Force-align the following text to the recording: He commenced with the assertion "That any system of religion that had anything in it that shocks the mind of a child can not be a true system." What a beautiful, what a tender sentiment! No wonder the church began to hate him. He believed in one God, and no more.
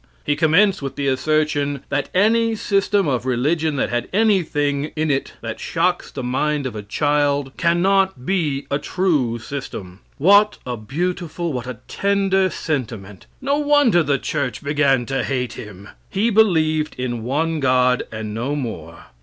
He 0.25 0.35
commenced 0.35 0.81
with 0.81 0.95
the 0.95 1.05
assertion 1.07 1.81
"That 1.89 2.09
any 2.15 2.55
system 2.55 3.07
of 3.07 3.23
religion 3.23 3.75
that 3.75 3.91
had 3.91 4.09
anything 4.11 4.85
in 4.95 5.11
it 5.11 5.33
that 5.41 5.59
shocks 5.59 6.09
the 6.09 6.23
mind 6.23 6.65
of 6.65 6.75
a 6.75 6.81
child 6.81 7.51
can 7.55 7.83
not 7.83 8.25
be 8.25 8.65
a 8.71 8.79
true 8.79 9.37
system." 9.37 9.99
What 10.17 10.57
a 10.65 10.75
beautiful, 10.75 11.53
what 11.53 11.67
a 11.67 11.77
tender 11.87 12.49
sentiment! 12.49 13.27
No 13.41 13.59
wonder 13.59 14.01
the 14.01 14.17
church 14.17 14.63
began 14.63 15.05
to 15.05 15.23
hate 15.23 15.53
him. 15.53 15.87
He 16.09 16.31
believed 16.31 16.95
in 16.97 17.21
one 17.21 17.59
God, 17.59 18.01
and 18.11 18.33
no 18.33 18.55
more. 18.55 19.05